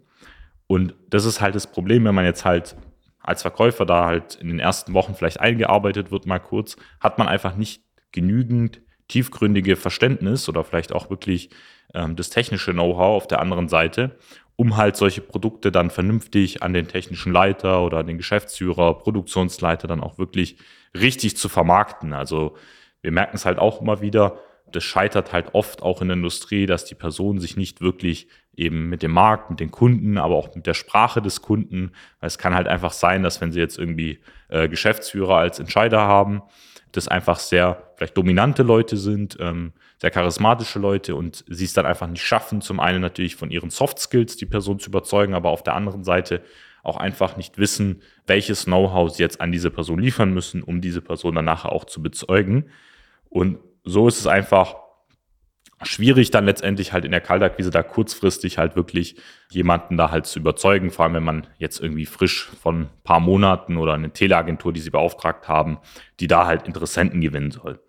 Und 0.68 0.96
das 1.10 1.25
ist 1.25 1.42
halt 1.42 1.56
das 1.56 1.68
Problem, 1.68 2.06
wenn 2.06 2.16
man 2.16 2.25
jetzt 2.25 2.46
halt 2.46 2.75
als 3.20 3.42
Verkäufer 3.42 3.86
da 3.86 4.06
halt 4.06 4.36
in 4.36 4.48
den 4.48 4.60
ersten 4.60 4.94
Wochen 4.94 5.16
vielleicht 5.16 5.40
eingearbeitet 5.40 6.12
wird, 6.12 6.25
mal 6.25 6.40
kurz, 6.40 6.75
hat 7.00 7.18
man 7.18 7.28
einfach 7.28 7.56
nicht 7.56 7.84
genügend 8.12 8.82
tiefgründige 9.08 9.75
Verständnis 9.75 10.48
oder 10.50 10.63
vielleicht 10.63 10.94
auch 10.94 11.10
wirklich 11.10 11.50
ähm, 11.94 12.16
das 12.16 12.30
technische 12.30 12.72
Know-how 12.74 13.16
auf 13.16 13.28
der 13.28 13.40
anderen 13.40 13.70
Seite, 13.70 14.18
um 14.56 14.78
halt 14.78 14.96
solche 14.96 15.22
Produkte 15.22 15.72
dann 15.72 15.90
vernünftig 15.90 16.63
an 16.63 16.74
den 16.74 16.88
technischen 16.88 17.34
Leiter 17.34 17.84
oder 17.84 18.00
an 18.00 18.08
den 18.08 18.18
Geschäftsführer, 18.18 18.98
Produktionsleiter 19.00 19.88
dann 19.88 20.02
auch 20.02 20.18
wirklich 20.18 20.58
richtig 20.94 21.38
zu 21.38 21.50
vermarkten. 21.50 22.13
Also 22.13 22.56
wir 23.02 23.12
merken 23.12 23.36
es 23.36 23.46
halt 23.46 23.60
auch 23.60 23.82
immer 23.82 24.02
wieder, 24.02 24.40
das 24.75 24.84
scheitert 24.84 25.32
halt 25.32 25.53
oft 25.53 25.82
auch 25.82 26.01
in 26.01 26.10
der 26.10 26.18
Industrie, 26.18 26.65
dass 26.65 26.86
die 26.86 26.96
Person 26.96 27.39
sich 27.39 27.58
nicht 27.58 27.82
wirklich 27.82 28.27
eben 28.56 28.89
mit 28.89 29.01
dem 29.01 29.12
Markt, 29.12 29.50
mit 29.50 29.60
den 29.60 29.72
Kunden, 29.72 30.18
aber 30.18 30.36
auch 30.36 30.53
mit 30.56 30.68
der 30.68 30.74
Sprache 30.74 31.22
des 31.22 31.42
Kunden, 31.42 31.92
es 32.22 32.38
kann 32.38 32.53
halt 32.53 32.68
einfach 32.68 32.92
sein, 32.92 33.24
dass 33.24 33.42
wenn 33.42 33.51
sie 33.51 33.60
jetzt 33.60 33.80
irgendwie 33.80 34.20
äh, 34.50 34.70
Geschäftsführer 34.70 35.38
als 35.38 35.60
Entscheider 35.60 36.01
haben, 36.01 36.44
das 36.92 37.08
einfach 37.08 37.39
sehr 37.39 37.92
vielleicht 37.96 38.15
dominante 38.15 38.62
Leute 38.62 38.98
sind, 38.98 39.38
ähm, 39.39 39.74
sehr 40.00 40.12
charismatische 40.12 40.80
Leute 40.80 41.15
und 41.15 41.44
sie 41.48 41.65
es 41.65 41.74
dann 41.74 41.86
einfach 41.86 42.08
nicht 42.08 42.24
schaffen, 42.24 42.62
zum 42.62 42.80
einen 42.80 43.01
natürlich 43.01 43.36
von 43.36 43.50
ihren 43.50 43.72
Soft 43.72 44.00
Skills 44.00 44.38
die 44.38 44.46
Person 44.46 44.80
zu 44.80 44.89
überzeugen, 44.89 45.34
aber 45.34 45.50
auf 45.50 45.63
der 45.63 45.75
anderen 45.75 46.03
Seite 46.03 46.42
auch 46.84 46.98
einfach 46.98 47.38
nicht 47.38 47.58
wissen, 47.58 48.01
welches 48.27 48.65
Know-how 48.65 49.10
sie 49.10 49.24
jetzt 49.24 49.42
an 49.42 49.51
diese 49.51 49.72
Person 49.72 50.00
liefern 50.00 50.34
müssen, 50.34 50.62
um 50.62 50.82
diese 50.82 51.01
Person 51.01 51.36
dann 51.36 51.46
nachher 51.46 51.72
auch 51.72 51.86
zu 51.86 52.03
bezeugen. 52.03 52.65
Und 53.30 53.58
so 53.84 54.08
ist 54.08 54.20
es 54.20 54.28
einfach 54.28 54.75
schwierig 55.86 56.32
dann 56.32 56.46
letztendlich 56.46 56.94
halt 56.94 57.06
in 57.06 57.12
der 57.12 57.22
Kaltakquise 57.22 57.70
da 57.70 57.84
kurzfristig 57.84 58.58
halt 58.58 58.75
wirklich 58.75 59.18
jemanden 59.50 59.98
da 59.98 60.12
halt 60.12 60.25
zu 60.25 60.40
überzeugen, 60.40 60.92
vor 60.92 61.06
allem 61.06 61.16
wenn 61.16 61.24
man 61.24 61.48
jetzt 61.58 61.82
irgendwie 61.82 62.06
frisch 62.06 62.50
von 62.62 62.84
ein 62.84 62.90
paar 63.04 63.20
Monaten 63.20 63.78
oder 63.78 63.94
eine 63.94 64.12
Teleagentur, 64.12 64.74
die 64.74 64.80
sie 64.80 64.92
beauftragt 64.92 65.48
haben, 65.48 65.80
die 66.20 66.28
da 66.28 66.46
halt 66.46 66.63
Interessenten 66.63 67.22
gewinnen 67.22 67.52
soll. 67.52 67.82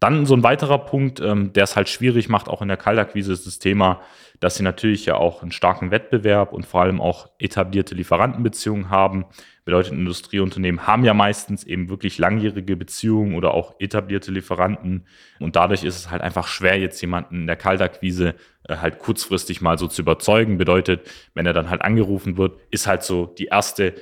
Dann 0.00 0.26
so 0.26 0.34
ein 0.34 0.42
weiterer 0.42 0.78
Punkt, 0.78 1.20
ähm, 1.20 1.52
der 1.52 1.64
es 1.64 1.76
halt 1.76 1.88
schwierig 1.88 2.28
macht, 2.28 2.48
auch 2.48 2.62
in 2.62 2.68
der 2.68 2.76
Kaltakquise, 2.76 3.32
ist 3.32 3.46
das 3.46 3.58
Thema, 3.58 4.00
dass 4.40 4.56
sie 4.56 4.62
natürlich 4.62 5.06
ja 5.06 5.16
auch 5.16 5.42
einen 5.42 5.52
starken 5.52 5.90
Wettbewerb 5.90 6.52
und 6.52 6.66
vor 6.66 6.82
allem 6.82 7.00
auch 7.00 7.30
etablierte 7.38 7.94
Lieferantenbeziehungen 7.94 8.90
haben. 8.90 9.24
Bedeutet, 9.64 9.92
Industrieunternehmen 9.92 10.86
haben 10.86 11.04
ja 11.04 11.14
meistens 11.14 11.64
eben 11.64 11.88
wirklich 11.88 12.18
langjährige 12.18 12.76
Beziehungen 12.76 13.34
oder 13.34 13.54
auch 13.54 13.76
etablierte 13.78 14.30
Lieferanten. 14.30 15.06
Und 15.40 15.56
dadurch 15.56 15.84
ist 15.84 15.96
es 15.96 16.10
halt 16.10 16.20
einfach 16.20 16.48
schwer, 16.48 16.78
jetzt 16.78 17.00
jemanden 17.00 17.36
in 17.36 17.46
der 17.46 17.56
Kaltakquise 17.56 18.34
äh, 18.68 18.76
halt 18.76 18.98
kurzfristig 18.98 19.62
mal 19.62 19.78
so 19.78 19.86
zu 19.86 20.02
überzeugen. 20.02 20.58
Bedeutet, 20.58 21.08
wenn 21.32 21.46
er 21.46 21.54
dann 21.54 21.70
halt 21.70 21.80
angerufen 21.80 22.36
wird, 22.36 22.58
ist 22.70 22.86
halt 22.86 23.02
so 23.04 23.26
die 23.26 23.46
erste 23.46 23.94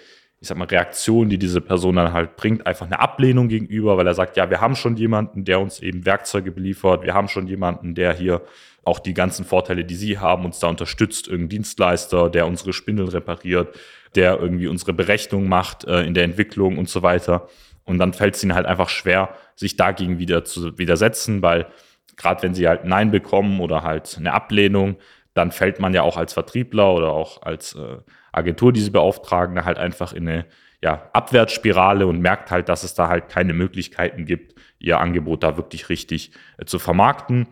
ich 0.42 0.48
sag 0.48 0.58
mal, 0.58 0.64
Reaktion, 0.64 1.28
die 1.28 1.38
diese 1.38 1.60
Person 1.60 1.94
dann 1.94 2.12
halt 2.12 2.34
bringt, 2.34 2.66
einfach 2.66 2.86
eine 2.86 2.98
Ablehnung 2.98 3.46
gegenüber, 3.46 3.96
weil 3.96 4.08
er 4.08 4.14
sagt, 4.14 4.36
ja, 4.36 4.50
wir 4.50 4.60
haben 4.60 4.74
schon 4.74 4.96
jemanden, 4.96 5.44
der 5.44 5.60
uns 5.60 5.78
eben 5.78 6.04
Werkzeuge 6.04 6.50
beliefert, 6.50 7.04
wir 7.04 7.14
haben 7.14 7.28
schon 7.28 7.46
jemanden, 7.46 7.94
der 7.94 8.12
hier 8.12 8.42
auch 8.82 8.98
die 8.98 9.14
ganzen 9.14 9.44
Vorteile, 9.44 9.84
die 9.84 9.94
Sie 9.94 10.18
haben, 10.18 10.44
uns 10.44 10.58
da 10.58 10.66
unterstützt, 10.66 11.28
irgendein 11.28 11.50
Dienstleister, 11.50 12.28
der 12.28 12.48
unsere 12.48 12.72
Spindel 12.72 13.08
repariert, 13.10 13.78
der 14.16 14.40
irgendwie 14.40 14.66
unsere 14.66 14.92
Berechnung 14.92 15.48
macht 15.48 15.84
äh, 15.84 16.02
in 16.02 16.12
der 16.12 16.24
Entwicklung 16.24 16.76
und 16.76 16.88
so 16.88 17.04
weiter. 17.04 17.46
Und 17.84 17.98
dann 17.98 18.12
fällt 18.12 18.34
es 18.34 18.42
ihnen 18.42 18.56
halt 18.56 18.66
einfach 18.66 18.88
schwer, 18.88 19.36
sich 19.54 19.76
dagegen 19.76 20.18
wieder 20.18 20.44
zu 20.44 20.76
widersetzen, 20.76 21.40
weil 21.40 21.68
gerade 22.16 22.42
wenn 22.42 22.54
sie 22.54 22.66
halt 22.66 22.84
Nein 22.84 23.12
bekommen 23.12 23.60
oder 23.60 23.84
halt 23.84 24.16
eine 24.18 24.32
Ablehnung, 24.32 24.96
dann 25.34 25.52
fällt 25.52 25.80
man 25.80 25.94
ja 25.94 26.02
auch 26.02 26.16
als 26.16 26.32
Vertriebler 26.32 26.92
oder 26.92 27.10
auch 27.10 27.42
als 27.42 27.74
äh, 27.74 27.98
Agentur, 28.32 28.72
die 28.72 28.80
sie 28.80 28.90
beauftragen, 28.90 29.64
halt 29.64 29.78
einfach 29.78 30.12
in 30.12 30.28
eine 30.28 30.46
ja, 30.82 31.08
Abwärtsspirale 31.12 32.06
und 32.06 32.20
merkt 32.20 32.50
halt, 32.50 32.68
dass 32.68 32.82
es 32.82 32.94
da 32.94 33.08
halt 33.08 33.28
keine 33.28 33.52
Möglichkeiten 33.52 34.26
gibt, 34.26 34.54
ihr 34.78 34.98
Angebot 34.98 35.42
da 35.42 35.56
wirklich 35.56 35.88
richtig 35.88 36.32
äh, 36.58 36.64
zu 36.64 36.78
vermarkten. 36.78 37.46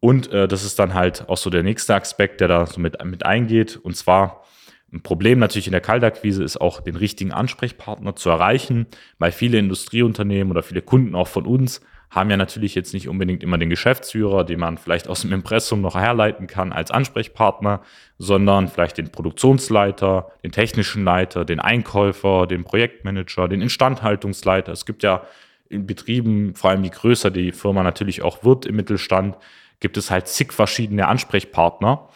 Und 0.00 0.32
äh, 0.32 0.46
das 0.46 0.64
ist 0.64 0.78
dann 0.78 0.94
halt 0.94 1.28
auch 1.28 1.36
so 1.36 1.50
der 1.50 1.64
nächste 1.64 1.94
Aspekt, 1.94 2.40
der 2.40 2.48
da 2.48 2.66
so 2.66 2.80
mit, 2.80 3.04
mit 3.04 3.26
eingeht. 3.26 3.76
Und 3.76 3.96
zwar 3.96 4.44
ein 4.92 5.02
Problem 5.02 5.38
natürlich 5.38 5.66
in 5.66 5.72
der 5.72 5.80
Kaltakquise 5.80 6.42
ist 6.42 6.60
auch 6.60 6.80
den 6.80 6.96
richtigen 6.96 7.32
Ansprechpartner 7.32 8.16
zu 8.16 8.30
erreichen, 8.30 8.86
weil 9.18 9.32
viele 9.32 9.58
Industrieunternehmen 9.58 10.50
oder 10.50 10.62
viele 10.62 10.80
Kunden 10.80 11.14
auch 11.14 11.28
von 11.28 11.46
uns 11.46 11.82
haben 12.10 12.30
ja 12.30 12.36
natürlich 12.36 12.74
jetzt 12.74 12.94
nicht 12.94 13.08
unbedingt 13.08 13.42
immer 13.42 13.58
den 13.58 13.68
Geschäftsführer, 13.68 14.44
den 14.44 14.60
man 14.60 14.78
vielleicht 14.78 15.08
aus 15.08 15.22
dem 15.22 15.32
Impressum 15.32 15.82
noch 15.82 15.94
herleiten 15.94 16.46
kann 16.46 16.72
als 16.72 16.90
Ansprechpartner, 16.90 17.82
sondern 18.16 18.68
vielleicht 18.68 18.98
den 18.98 19.10
Produktionsleiter, 19.10 20.30
den 20.42 20.52
technischen 20.52 21.04
Leiter, 21.04 21.44
den 21.44 21.60
Einkäufer, 21.60 22.46
den 22.46 22.64
Projektmanager, 22.64 23.48
den 23.48 23.60
Instandhaltungsleiter. 23.60 24.72
Es 24.72 24.86
gibt 24.86 25.02
ja 25.02 25.22
in 25.68 25.86
Betrieben, 25.86 26.54
vor 26.54 26.70
allem 26.70 26.84
je 26.84 26.90
größer 26.90 27.30
die 27.30 27.52
Firma 27.52 27.82
natürlich 27.82 28.22
auch 28.22 28.42
wird 28.42 28.64
im 28.64 28.76
Mittelstand, 28.76 29.36
gibt 29.80 29.96
es 29.96 30.10
halt 30.10 30.28
zig 30.28 30.52
verschiedene 30.52 31.08
Ansprechpartner 31.08 32.08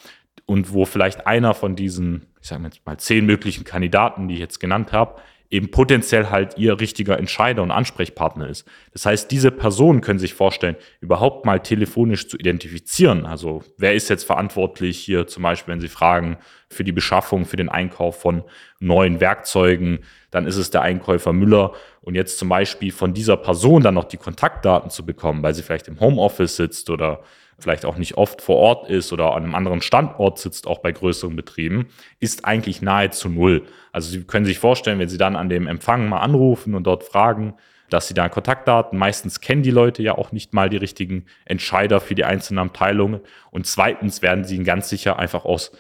und 0.46 0.72
wo 0.72 0.87
vielleicht 0.87 1.26
einer 1.26 1.54
von 1.54 1.76
diesen, 1.76 2.26
ich 2.40 2.49
sage 2.49 2.64
jetzt 2.64 2.84
mal 2.87 2.96
zehn 2.99 3.26
möglichen 3.26 3.64
Kandidaten, 3.64 4.26
die 4.26 4.34
ich 4.34 4.40
jetzt 4.40 4.58
genannt 4.58 4.92
habe, 4.92 5.20
eben 5.52 5.71
potenziell 5.71 6.30
halt 6.30 6.56
ihr 6.56 6.80
richtiger 6.80 7.18
Entscheider 7.18 7.62
und 7.62 7.71
Ansprechpartner 7.71 8.49
ist. 8.49 8.66
Das 8.94 9.04
heißt, 9.04 9.30
diese 9.30 9.50
Personen 9.50 10.00
können 10.00 10.18
sich 10.18 10.32
vorstellen, 10.32 10.76
überhaupt 11.02 11.44
mal 11.44 11.61
telefonisch 11.61 12.26
zu 12.26 12.38
identifizieren. 12.38 13.26
Also 13.26 13.62
wer 13.76 13.92
ist 13.92 14.09
jetzt 14.09 14.25
verantwortlich 14.25 14.99
hier 14.99 15.26
zum 15.26 15.42
Beispiel, 15.42 15.73
wenn 15.73 15.82
Sie 15.82 15.88
fragen 15.88 16.38
für 16.71 16.85
die 16.85 16.92
Beschaffung, 16.92 17.44
für 17.44 17.59
den 17.59 17.68
Einkauf 17.68 18.18
von 18.18 18.44
neuen 18.80 19.21
Werkzeugen, 19.21 19.99
dann 20.30 20.47
ist 20.47 20.56
es 20.56 20.71
der 20.71 20.80
Einkäufer 20.80 21.35
Müller. 21.35 21.73
Und 22.00 22.14
jetzt 22.14 22.38
zum 22.38 22.49
Beispiel 22.49 22.90
von 22.90 23.12
dieser 23.12 23.37
Person 23.37 23.82
dann 23.82 23.94
noch 23.94 24.04
die 24.04 24.16
Kontaktdaten 24.16 24.88
zu 24.88 25.04
bekommen, 25.04 25.42
weil 25.42 25.52
sie 25.52 25.62
vielleicht 25.62 25.87
im 25.87 26.00
Homeoffice 26.00 26.56
sitzt 26.56 26.88
oder 26.88 27.23
vielleicht 27.62 27.85
auch 27.85 27.97
nicht 27.97 28.16
oft 28.16 28.42
vor 28.42 28.57
Ort 28.57 28.90
ist 28.90 29.12
oder 29.12 29.35
an 29.35 29.45
einem 29.45 29.54
anderen 29.54 29.81
Standort 29.81 30.38
sitzt, 30.38 30.66
auch 30.66 30.81
bei 30.81 30.92
größeren 30.92 31.37
Betrieben, 31.37 31.87
ist 32.21 32.45
eigentlich 32.45 32.83
nahezu 32.83 33.28
null. 33.28 33.62
Also 33.92 34.11
Sie 34.11 34.25
können 34.25 34.45
sich 34.45 34.59
vorstellen, 34.59 34.99
wenn 34.99 35.09
Sie 35.09 35.19
dann 35.19 35.37
an 35.37 35.49
dem 35.49 35.66
Empfang 35.66 36.09
mal 36.09 36.21
anrufen 36.21 36.75
und 36.75 36.85
dort 36.85 37.04
fragen, 37.04 37.54
dass 37.88 38.09
Sie 38.09 38.14
da 38.14 38.28
Kontaktdaten, 38.28 38.99
meistens 38.99 39.40
kennen 39.40 39.62
die 39.62 39.71
Leute 39.71 40.02
ja 40.02 40.16
auch 40.16 40.33
nicht 40.33 40.54
mal 40.54 40.69
die 40.69 40.76
richtigen 40.76 41.26
Entscheider 41.45 42.00
für 42.00 42.14
die 42.14 42.25
einzelnen 42.25 42.59
Abteilungen. 42.59 43.21
Und 43.50 43.66
zweitens 43.66 44.23
werden 44.23 44.45
Sie 44.45 44.62
ganz 44.62 44.88
sicher 44.88 45.19
einfach 45.19 45.45
aus 45.45 45.73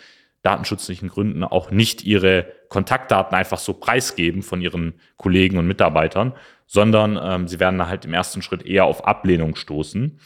datenschutzlichen 0.42 1.08
Gründen 1.08 1.44
auch 1.44 1.70
nicht 1.70 2.04
Ihre 2.04 2.46
Kontaktdaten 2.68 3.34
einfach 3.34 3.58
so 3.58 3.74
preisgeben 3.74 4.42
von 4.42 4.60
Ihren 4.60 4.94
Kollegen 5.16 5.56
und 5.56 5.66
Mitarbeitern, 5.66 6.34
sondern 6.66 7.18
ähm, 7.22 7.48
Sie 7.48 7.60
werden 7.60 7.86
halt 7.86 8.04
im 8.04 8.14
ersten 8.14 8.42
Schritt 8.42 8.66
eher 8.66 8.84
auf 8.84 9.06
Ablehnung 9.06 9.54
stoßen. 9.54 10.18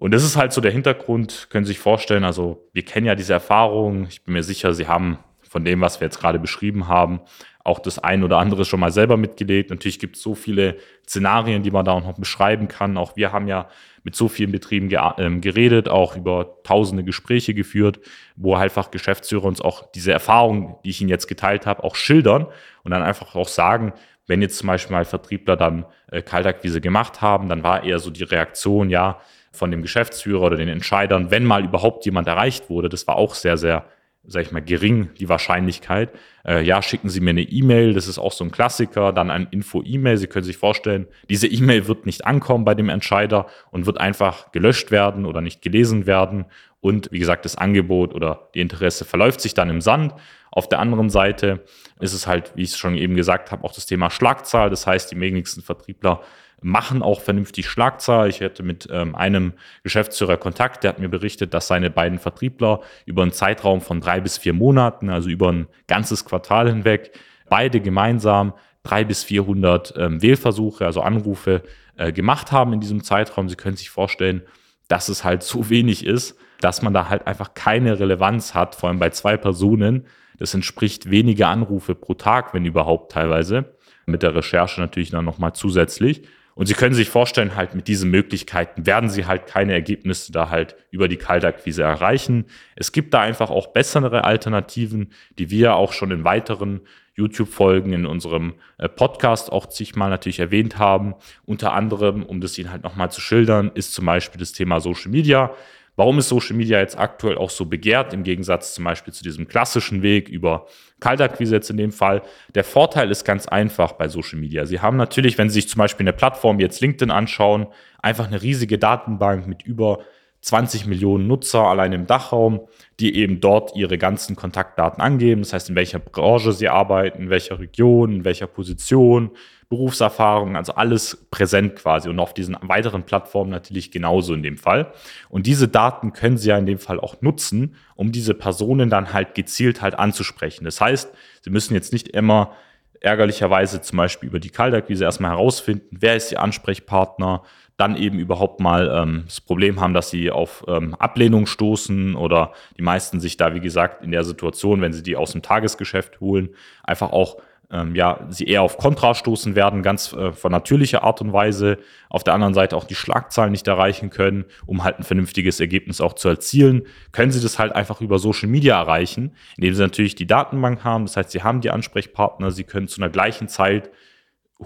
Und 0.00 0.12
das 0.12 0.24
ist 0.24 0.36
halt 0.36 0.54
so 0.54 0.62
der 0.62 0.72
Hintergrund, 0.72 1.48
können 1.50 1.66
Sie 1.66 1.72
sich 1.72 1.78
vorstellen. 1.78 2.24
Also 2.24 2.66
wir 2.72 2.82
kennen 2.86 3.06
ja 3.06 3.14
diese 3.14 3.34
Erfahrung. 3.34 4.06
Ich 4.08 4.24
bin 4.24 4.32
mir 4.32 4.42
sicher, 4.42 4.72
Sie 4.72 4.88
haben 4.88 5.18
von 5.42 5.62
dem, 5.62 5.82
was 5.82 6.00
wir 6.00 6.06
jetzt 6.06 6.18
gerade 6.18 6.38
beschrieben 6.38 6.88
haben, 6.88 7.20
auch 7.64 7.78
das 7.78 7.98
ein 7.98 8.24
oder 8.24 8.38
andere 8.38 8.64
schon 8.64 8.80
mal 8.80 8.92
selber 8.92 9.18
mitgelegt. 9.18 9.68
Natürlich 9.68 9.98
gibt 9.98 10.16
es 10.16 10.22
so 10.22 10.34
viele 10.34 10.78
Szenarien, 11.06 11.62
die 11.62 11.70
man 11.70 11.84
da 11.84 11.92
auch 11.92 12.02
noch 12.02 12.18
beschreiben 12.18 12.66
kann. 12.66 12.96
Auch 12.96 13.16
wir 13.16 13.30
haben 13.32 13.46
ja 13.46 13.68
mit 14.02 14.16
so 14.16 14.28
vielen 14.28 14.52
Betrieben 14.52 14.88
ähm, 15.18 15.42
geredet, 15.42 15.90
auch 15.90 16.16
über 16.16 16.62
tausende 16.62 17.04
Gespräche 17.04 17.52
geführt, 17.52 18.00
wo 18.36 18.54
einfach 18.54 18.90
Geschäftsführer 18.90 19.44
uns 19.44 19.60
auch 19.60 19.92
diese 19.92 20.12
Erfahrung, 20.12 20.78
die 20.82 20.90
ich 20.90 21.02
Ihnen 21.02 21.10
jetzt 21.10 21.26
geteilt 21.26 21.66
habe, 21.66 21.84
auch 21.84 21.94
schildern 21.94 22.46
und 22.84 22.90
dann 22.90 23.02
einfach 23.02 23.34
auch 23.34 23.48
sagen, 23.48 23.92
wenn 24.30 24.40
jetzt 24.40 24.56
zum 24.56 24.68
Beispiel 24.68 24.96
mal 24.96 25.04
Vertriebler 25.04 25.56
dann 25.56 25.84
äh, 26.10 26.22
Kaltakquise 26.22 26.80
gemacht 26.80 27.20
haben, 27.20 27.48
dann 27.50 27.62
war 27.62 27.84
eher 27.84 27.98
so 27.98 28.10
die 28.10 28.22
Reaktion, 28.22 28.88
ja, 28.88 29.20
von 29.52 29.70
dem 29.70 29.82
Geschäftsführer 29.82 30.42
oder 30.42 30.56
den 30.56 30.68
Entscheidern, 30.68 31.30
wenn 31.30 31.44
mal 31.44 31.64
überhaupt 31.64 32.04
jemand 32.06 32.28
erreicht 32.28 32.70
wurde. 32.70 32.88
Das 32.88 33.06
war 33.08 33.16
auch 33.16 33.34
sehr, 33.34 33.56
sehr, 33.56 33.84
sag 34.24 34.42
ich 34.42 34.52
mal, 34.52 34.62
gering, 34.62 35.10
die 35.18 35.28
Wahrscheinlichkeit. 35.28 36.10
Äh, 36.46 36.62
ja, 36.62 36.80
schicken 36.82 37.08
Sie 37.08 37.20
mir 37.20 37.30
eine 37.30 37.42
E-Mail, 37.42 37.92
das 37.92 38.06
ist 38.06 38.18
auch 38.18 38.32
so 38.32 38.44
ein 38.44 38.52
Klassiker, 38.52 39.12
dann 39.12 39.30
ein 39.30 39.48
Info-E-Mail. 39.50 40.16
Sie 40.16 40.28
können 40.28 40.44
sich 40.44 40.56
vorstellen, 40.56 41.08
diese 41.28 41.48
E-Mail 41.48 41.88
wird 41.88 42.06
nicht 42.06 42.26
ankommen 42.26 42.64
bei 42.64 42.76
dem 42.76 42.88
Entscheider 42.88 43.46
und 43.72 43.86
wird 43.86 43.98
einfach 43.98 44.52
gelöscht 44.52 44.92
werden 44.92 45.26
oder 45.26 45.40
nicht 45.40 45.62
gelesen 45.62 46.06
werden. 46.06 46.46
Und 46.80 47.10
wie 47.10 47.18
gesagt, 47.18 47.44
das 47.44 47.56
Angebot 47.56 48.14
oder 48.14 48.48
die 48.54 48.60
Interesse 48.60 49.04
verläuft 49.04 49.40
sich 49.40 49.54
dann 49.54 49.68
im 49.68 49.80
Sand. 49.80 50.14
Auf 50.50 50.68
der 50.68 50.80
anderen 50.80 51.10
Seite 51.10 51.64
ist 52.00 52.12
es 52.12 52.26
halt, 52.26 52.52
wie 52.56 52.62
ich 52.62 52.70
es 52.70 52.78
schon 52.78 52.96
eben 52.96 53.14
gesagt 53.14 53.52
habe, 53.52 53.64
auch 53.64 53.72
das 53.72 53.86
Thema 53.86 54.10
Schlagzahl. 54.10 54.70
Das 54.70 54.86
heißt, 54.86 55.12
die 55.12 55.20
wenigsten 55.20 55.62
Vertriebler 55.62 56.22
machen 56.62 57.02
auch 57.02 57.20
vernünftig 57.20 57.68
Schlagzahl. 57.68 58.28
Ich 58.28 58.42
hatte 58.42 58.62
mit 58.62 58.88
ähm, 58.90 59.14
einem 59.14 59.54
Geschäftsführer 59.82 60.36
Kontakt, 60.36 60.84
der 60.84 60.90
hat 60.90 60.98
mir 60.98 61.08
berichtet, 61.08 61.54
dass 61.54 61.68
seine 61.68 61.90
beiden 61.90 62.18
Vertriebler 62.18 62.80
über 63.06 63.22
einen 63.22 63.32
Zeitraum 63.32 63.80
von 63.80 64.00
drei 64.00 64.20
bis 64.20 64.38
vier 64.38 64.52
Monaten, 64.52 65.08
also 65.08 65.30
über 65.30 65.50
ein 65.50 65.68
ganzes 65.86 66.24
Quartal 66.24 66.68
hinweg, 66.68 67.12
beide 67.48 67.80
gemeinsam 67.80 68.52
drei 68.82 69.04
bis 69.04 69.24
vierhundert 69.24 69.94
ähm, 69.96 70.22
Wählversuche, 70.22 70.84
also 70.84 71.00
Anrufe 71.00 71.62
äh, 71.96 72.12
gemacht 72.12 72.52
haben 72.52 72.72
in 72.72 72.80
diesem 72.80 73.02
Zeitraum. 73.02 73.48
Sie 73.48 73.56
können 73.56 73.76
sich 73.76 73.90
vorstellen, 73.90 74.42
dass 74.88 75.08
es 75.08 75.24
halt 75.24 75.42
so 75.42 75.70
wenig 75.70 76.04
ist, 76.04 76.36
dass 76.60 76.82
man 76.82 76.92
da 76.92 77.08
halt 77.08 77.26
einfach 77.26 77.54
keine 77.54 77.98
Relevanz 77.98 78.54
hat, 78.54 78.74
vor 78.74 78.88
allem 78.88 78.98
bei 78.98 79.10
zwei 79.10 79.36
Personen. 79.36 80.06
Das 80.40 80.54
entspricht 80.54 81.10
weniger 81.10 81.48
Anrufe 81.48 81.94
pro 81.94 82.14
Tag, 82.14 82.54
wenn 82.54 82.64
überhaupt 82.64 83.12
teilweise. 83.12 83.76
Mit 84.06 84.22
der 84.22 84.34
Recherche 84.34 84.80
natürlich 84.80 85.10
dann 85.10 85.26
nochmal 85.26 85.52
zusätzlich. 85.52 86.22
Und 86.54 86.66
Sie 86.66 86.74
können 86.74 86.94
sich 86.94 87.10
vorstellen, 87.10 87.56
halt 87.56 87.74
mit 87.74 87.88
diesen 87.88 88.10
Möglichkeiten 88.10 88.86
werden 88.86 89.10
Sie 89.10 89.26
halt 89.26 89.46
keine 89.46 89.74
Ergebnisse 89.74 90.32
da 90.32 90.48
halt 90.50 90.76
über 90.90 91.08
die 91.08 91.18
Kaltakquise 91.18 91.82
erreichen. 91.82 92.46
Es 92.74 92.90
gibt 92.90 93.14
da 93.14 93.20
einfach 93.20 93.50
auch 93.50 93.68
bessere 93.68 94.24
Alternativen, 94.24 95.12
die 95.38 95.50
wir 95.50 95.76
auch 95.76 95.92
schon 95.92 96.10
in 96.10 96.24
weiteren 96.24 96.80
YouTube-Folgen 97.14 97.92
in 97.92 98.06
unserem 98.06 98.54
äh, 98.78 98.88
Podcast 98.88 99.52
auch 99.52 99.66
zigmal 99.66 100.08
natürlich 100.08 100.40
erwähnt 100.40 100.78
haben. 100.78 101.14
Unter 101.44 101.74
anderem, 101.74 102.22
um 102.22 102.40
das 102.40 102.56
Ihnen 102.56 102.72
halt 102.72 102.82
nochmal 102.82 103.10
zu 103.10 103.20
schildern, 103.20 103.70
ist 103.74 103.92
zum 103.92 104.06
Beispiel 104.06 104.38
das 104.38 104.52
Thema 104.52 104.80
Social 104.80 105.10
Media. 105.10 105.54
Warum 106.00 106.18
ist 106.18 106.30
Social 106.30 106.56
Media 106.56 106.78
jetzt 106.78 106.98
aktuell 106.98 107.36
auch 107.36 107.50
so 107.50 107.66
begehrt, 107.66 108.14
im 108.14 108.22
Gegensatz 108.22 108.72
zum 108.72 108.84
Beispiel 108.84 109.12
zu 109.12 109.22
diesem 109.22 109.46
klassischen 109.48 110.00
Weg 110.00 110.30
über 110.30 110.64
Kaltakquise 110.98 111.56
jetzt 111.56 111.68
in 111.68 111.76
dem 111.76 111.92
Fall? 111.92 112.22
Der 112.54 112.64
Vorteil 112.64 113.10
ist 113.10 113.26
ganz 113.26 113.46
einfach 113.46 113.92
bei 113.92 114.08
Social 114.08 114.38
Media. 114.38 114.64
Sie 114.64 114.80
haben 114.80 114.96
natürlich, 114.96 115.36
wenn 115.36 115.50
Sie 115.50 115.60
sich 115.60 115.68
zum 115.68 115.78
Beispiel 115.78 116.04
eine 116.04 116.14
Plattform 116.14 116.56
wie 116.56 116.62
jetzt 116.62 116.80
LinkedIn 116.80 117.10
anschauen, 117.10 117.66
einfach 118.00 118.28
eine 118.28 118.40
riesige 118.40 118.78
Datenbank 118.78 119.46
mit 119.46 119.60
über 119.62 119.98
20 120.42 120.86
Millionen 120.86 121.26
Nutzer 121.26 121.64
allein 121.64 121.92
im 121.92 122.06
Dachraum, 122.06 122.60
die 122.98 123.14
eben 123.16 123.40
dort 123.40 123.76
ihre 123.76 123.98
ganzen 123.98 124.36
Kontaktdaten 124.36 125.02
angeben. 125.02 125.42
Das 125.42 125.52
heißt, 125.52 125.70
in 125.70 125.76
welcher 125.76 125.98
Branche 125.98 126.52
sie 126.52 126.68
arbeiten, 126.68 127.22
in 127.22 127.30
welcher 127.30 127.58
Region, 127.58 128.12
in 128.12 128.24
welcher 128.24 128.46
Position, 128.46 129.32
Berufserfahrung, 129.68 130.56
also 130.56 130.74
alles 130.74 131.28
präsent 131.30 131.76
quasi 131.76 132.08
und 132.08 132.18
auf 132.18 132.34
diesen 132.34 132.56
weiteren 132.60 133.04
Plattformen 133.04 133.50
natürlich 133.50 133.92
genauso 133.92 134.34
in 134.34 134.42
dem 134.42 134.58
Fall. 134.58 134.92
Und 135.28 135.46
diese 135.46 135.68
Daten 135.68 136.12
können 136.12 136.36
Sie 136.36 136.48
ja 136.48 136.58
in 136.58 136.66
dem 136.66 136.80
Fall 136.80 136.98
auch 136.98 137.22
nutzen, 137.22 137.76
um 137.94 138.10
diese 138.10 138.34
Personen 138.34 138.90
dann 138.90 139.12
halt 139.12 139.36
gezielt 139.36 139.80
halt 139.80 139.96
anzusprechen. 139.96 140.64
Das 140.64 140.80
heißt, 140.80 141.12
Sie 141.42 141.50
müssen 141.50 141.74
jetzt 141.74 141.92
nicht 141.92 142.08
immer 142.08 142.52
ärgerlicherweise 143.00 143.80
zum 143.80 143.96
Beispiel 143.98 144.28
über 144.28 144.40
die 144.40 144.50
Kaltakquise 144.50 145.04
erstmal 145.04 145.30
herausfinden, 145.30 145.96
wer 146.00 146.16
ist 146.16 146.32
Ihr 146.32 146.42
Ansprechpartner, 146.42 147.44
dann 147.80 147.96
eben 147.96 148.18
überhaupt 148.18 148.60
mal 148.60 148.90
ähm, 148.94 149.22
das 149.24 149.40
Problem 149.40 149.80
haben, 149.80 149.94
dass 149.94 150.10
sie 150.10 150.30
auf 150.30 150.64
ähm, 150.68 150.94
Ablehnung 150.94 151.46
stoßen 151.46 152.14
oder 152.14 152.52
die 152.76 152.82
meisten 152.82 153.20
sich 153.20 153.36
da, 153.36 153.54
wie 153.54 153.60
gesagt, 153.60 154.04
in 154.04 154.10
der 154.10 154.24
Situation, 154.24 154.80
wenn 154.82 154.92
sie 154.92 155.02
die 155.02 155.16
aus 155.16 155.32
dem 155.32 155.42
Tagesgeschäft 155.42 156.20
holen, 156.20 156.50
einfach 156.84 157.10
auch 157.12 157.38
ähm, 157.72 157.94
ja, 157.94 158.26
sie 158.30 158.44
eher 158.44 158.62
auf 158.62 158.78
Kontra 158.78 159.14
stoßen 159.14 159.54
werden, 159.54 159.82
ganz 159.82 160.12
äh, 160.12 160.32
von 160.32 160.50
natürlicher 160.50 161.04
Art 161.04 161.20
und 161.20 161.32
Weise. 161.32 161.78
Auf 162.08 162.24
der 162.24 162.34
anderen 162.34 162.54
Seite 162.54 162.76
auch 162.76 162.84
die 162.84 162.96
Schlagzahlen 162.96 163.52
nicht 163.52 163.68
erreichen 163.68 164.10
können, 164.10 164.44
um 164.66 164.82
halt 164.82 164.98
ein 164.98 165.04
vernünftiges 165.04 165.60
Ergebnis 165.60 166.00
auch 166.00 166.14
zu 166.14 166.28
erzielen. 166.28 166.82
Können 167.12 167.30
sie 167.30 167.40
das 167.40 167.58
halt 167.58 167.72
einfach 167.72 168.00
über 168.00 168.18
Social 168.18 168.48
Media 168.48 168.78
erreichen, 168.78 169.36
indem 169.56 169.74
sie 169.74 169.82
natürlich 169.82 170.16
die 170.16 170.26
Datenbank 170.26 170.82
haben. 170.82 171.06
Das 171.06 171.16
heißt, 171.16 171.30
sie 171.30 171.42
haben 171.42 171.60
die 171.60 171.70
Ansprechpartner, 171.70 172.50
sie 172.50 172.64
können 172.64 172.88
zu 172.88 173.00
einer 173.00 173.10
gleichen 173.10 173.46
Zeit 173.46 173.90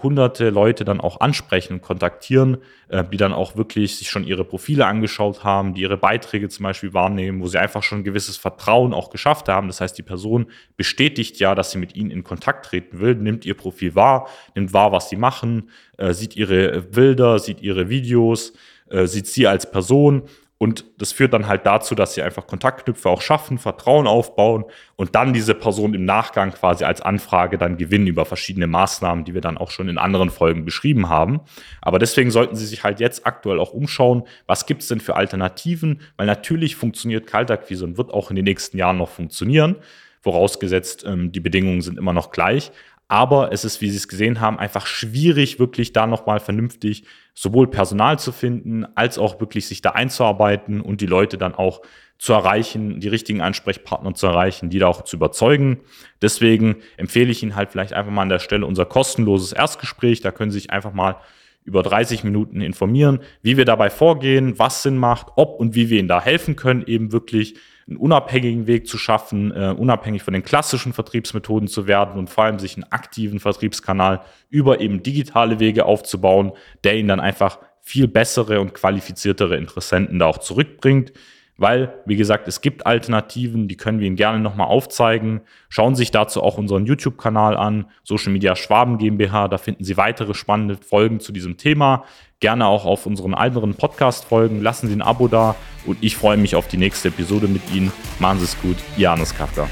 hunderte 0.03 0.51
Leute 0.51 0.85
dann 0.85 1.01
auch 1.01 1.21
ansprechen 1.21 1.75
und 1.75 1.83
kontaktieren, 1.83 2.59
äh, 2.89 3.05
die 3.05 3.17
dann 3.17 3.33
auch 3.33 3.57
wirklich 3.57 3.97
sich 3.97 4.11
schon 4.11 4.25
ihre 4.25 4.45
Profile 4.45 4.87
angeschaut 4.87 5.45
haben, 5.45 5.75
die 5.75 5.83
ihre 5.83 5.97
Beiträge 5.97 6.49
zum 6.49 6.65
Beispiel 6.65 6.93
wahrnehmen, 6.93 7.41
wo 7.41 7.47
sie 7.47 7.59
einfach 7.59 7.83
schon 7.83 7.99
ein 7.99 8.05
gewisses 8.05 8.37
Vertrauen 8.37 8.93
auch 8.93 9.11
geschafft 9.11 9.49
haben. 9.49 9.69
Das 9.69 9.81
heißt, 9.81 9.97
die 9.97 10.03
Person 10.03 10.47
bestätigt 10.77 11.39
ja, 11.39 11.55
dass 11.55 11.71
sie 11.71 11.79
mit 11.79 11.95
ihnen 11.95 12.11
in 12.11 12.25
Kontakt 12.25 12.67
treten 12.67 13.01
will, 13.01 13.15
nimmt 13.15 13.47
ihr 13.47 13.55
Profil 13.55 13.95
wahr, 13.95 14.29
nimmt 14.55 14.73
wahr, 14.73 14.93
was 14.93 15.09
sie 15.09 15.17
machen, 15.17 15.71
äh, 15.97 16.13
sieht 16.13 16.37
ihre 16.37 16.83
Bilder, 16.83 17.39
sieht 17.39 17.61
ihre 17.61 17.89
Videos, 17.89 18.53
äh, 18.91 19.07
sieht 19.07 19.27
sie 19.27 19.47
als 19.47 19.71
Person 19.71 20.25
und 20.57 20.85
das 20.99 21.13
führt 21.13 21.35
dann 21.35 21.49
halt 21.49 21.67
dazu, 21.67 21.95
dass 21.95 22.15
sie 22.15 22.23
einfach 22.23 22.47
Kontaktknüpfe 22.47 23.09
auch 23.09 23.21
schaffen, 23.21 23.59
Vertrauen 23.59 24.07
aufbauen 24.07 24.65
und 24.95 25.15
dann 25.17 25.33
diese 25.33 25.55
Person 25.55 25.95
im 25.95 26.05
Nachgang 26.05 26.53
quasi 26.53 26.85
als 26.85 27.01
Anfrage 27.01 27.59
dann 27.59 27.77
gewinnen 27.77 28.07
über 28.07 28.25
verschiedene 28.25 28.69
Maßnahmen, 28.69 29.25
die 29.25 29.35
wir 29.35 29.41
dann 29.41 29.59
auch 29.59 29.71
schon 29.71 29.89
in 29.89 29.99
anderen 29.99 30.31
Folgen 30.31 30.65
beschrieben 30.65 31.09
haben. 31.09 31.41
Aber 31.83 31.99
deswegen 31.99 32.31
sollten 32.31 32.55
Sie 32.55 32.67
sich 32.67 32.85
halt 32.85 33.01
jetzt 33.01 33.27
aktuell 33.27 33.59
auch 33.59 33.73
umschauen, 33.73 34.23
was 34.47 34.67
gibt 34.67 34.83
es 34.83 34.89
denn 34.89 35.01
für 35.01 35.17
Alternativen, 35.17 36.01
weil 36.17 36.27
natürlich 36.27 36.77
funktioniert 36.77 37.27
Kaltakquise 37.27 37.85
und 37.85 37.99
wird 37.99 38.13
auch 38.13 38.31
in 38.31 38.37
den 38.37 38.45
nächsten 38.45 38.79
Jahren 38.79 38.99
noch 38.99 39.11
funktionieren, 39.11 39.77
vorausgesetzt 40.21 41.05
ähm, 41.07 41.33
die 41.33 41.41
Bedingungen 41.41 41.83
sind 41.83 41.99
immer 41.99 42.13
noch 42.13 42.31
gleich. 42.31 42.71
Aber 43.09 43.53
es 43.53 43.65
ist, 43.65 43.81
wie 43.81 43.91
Sie 43.91 43.99
es 43.99 44.09
gesehen 44.09 44.41
haben, 44.41 44.59
einfach 44.59 44.87
schwierig, 44.87 45.59
wirklich 45.59 45.93
da 45.93 46.07
nochmal 46.07 46.41
vernünftig 46.41 47.05
sowohl 47.35 47.69
Personal 47.69 48.19
zu 48.19 48.33
finden, 48.33 48.87
als 48.95 49.19
auch 49.19 49.41
wirklich 49.41 49.67
sich 49.67 49.83
da 49.83 49.91
einzuarbeiten 49.91 50.81
und 50.81 51.00
die 51.00 51.07
Leute 51.07 51.37
dann 51.37 51.55
auch 51.55 51.83
zu 52.17 52.33
erreichen, 52.33 53.00
die 53.00 53.09
richtigen 53.09 53.41
Ansprechpartner 53.41 54.14
zu 54.14 54.29
erreichen, 54.29 54.71
die 54.71 54.79
da 54.79 54.87
auch 54.87 55.03
zu 55.03 55.17
überzeugen. 55.17 55.81
Deswegen 56.23 56.76
empfehle 56.97 57.31
ich 57.31 57.43
Ihnen 57.43 57.57
halt 57.57 57.71
vielleicht 57.73 57.93
einfach 57.93 58.12
mal 58.12 58.23
an 58.23 58.29
der 58.29 58.38
Stelle 58.38 58.67
unser 58.67 58.87
kostenloses 58.87 59.53
Erstgespräch. 59.53 60.21
Da 60.21 60.31
können 60.31 60.53
Sie 60.53 60.61
sich 60.61 60.71
einfach 60.71 60.93
mal 60.93 61.17
über 61.64 61.83
30 61.83 62.25
Minuten 62.25 62.61
informieren, 62.61 63.21
wie 63.43 63.57
wir 63.57 63.64
dabei 63.64 63.91
vorgehen, 63.91 64.59
was 64.59 64.83
Sinn 64.83 64.97
macht, 64.97 65.29
ob 65.37 65.59
und 65.59 65.75
wie 65.75 65.91
wir 65.91 65.99
Ihnen 65.99 66.09
da 66.09 66.21
helfen 66.21 66.57
können, 66.57 66.85
eben 66.87 67.11
wirklich 67.11 67.57
einen 67.87 67.97
unabhängigen 67.97 68.67
Weg 68.67 68.87
zu 68.87 68.99
schaffen, 68.99 69.50
äh, 69.53 69.75
unabhängig 69.76 70.23
von 70.23 70.35
den 70.35 70.43
klassischen 70.43 70.93
Vertriebsmethoden 70.93 71.69
zu 71.69 71.87
werden 71.87 72.19
und 72.19 72.31
vor 72.31 72.45
allem 72.45 72.59
sich 72.59 72.76
einen 72.76 72.91
aktiven 72.91 73.41
Vertriebskanal 73.41 74.23
über 74.49 74.81
eben 74.81 75.03
digitale 75.03 75.61
Wege 75.61 75.85
aufzubauen, 75.85 76.53
der 76.83 76.97
Ihnen 76.97 77.09
dann 77.09 77.21
einfach 77.21 77.59
viel 77.81 78.09
bessere 78.09 78.61
und 78.61 78.73
qualifiziertere 78.73 79.57
Interessenten 79.57 80.19
da 80.19 80.26
auch 80.26 80.38
zurückbringt 80.38 81.12
weil, 81.57 81.95
wie 82.05 82.17
gesagt, 82.17 82.49
es 82.49 82.61
gibt 82.61 82.87
Alternativen, 82.87 83.69
die 83.69 83.77
können 83.77 84.01
wir 84.01 84.07
Ihnen 84.07 84.17
gerne 84.17 84.41
nochmal 84.41 84.67
aufzeigen. 84.67 85.41
Schauen 85.69 85.95
Sie 85.95 86.01
sich 86.01 86.11
dazu 86.11 86.43
auch 86.43 86.59
unseren 86.59 86.87
YouTube-Kanal 86.87 87.57
an, 87.57 87.87
Social 88.03 88.33
Media 88.33 88.57
Schwaben 88.57 88.99
GmbH, 88.99 89.49
da 89.49 89.59
finden 89.59 89.85
Sie 89.85 89.97
weitere 89.97 90.35
spannende 90.35 90.77
Folgen 90.77 91.21
zu 91.21 91.33
diesem 91.33 91.57
Thema. 91.57 92.05
Gerne 92.41 92.67
auch 92.67 92.85
auf 92.85 93.07
unseren 93.07 93.35
anderen 93.35 93.75
Podcast-Folgen. 93.75 94.61
Lassen 94.61 94.89
Sie 94.89 94.95
ein 94.95 95.03
Abo 95.03 95.29
da 95.29 95.55
und 95.87 95.99
ich 96.01 96.17
freue 96.17 96.37
mich 96.37 96.57
auf 96.57 96.67
die 96.67 96.77
nächste 96.77 97.09
Episode 97.09 97.47
mit 97.47 97.63
Ihnen. 97.73 97.93
Machen 98.19 98.39
Sie 98.39 98.45
es 98.45 98.61
gut, 98.61 98.77
Janus 98.97 99.35
Kafka. 99.35 99.69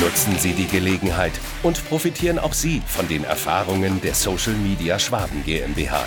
Nutzen 0.00 0.36
Sie 0.38 0.52
die 0.52 0.66
Gelegenheit 0.66 1.32
und 1.62 1.86
profitieren 1.88 2.38
auch 2.38 2.52
Sie 2.52 2.82
von 2.86 3.08
den 3.08 3.24
Erfahrungen 3.24 4.00
der 4.02 4.14
Social 4.14 4.54
Media 4.54 4.98
Schwaben 4.98 5.42
GmbH. 5.44 6.06